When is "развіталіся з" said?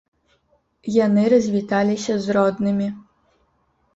1.33-2.37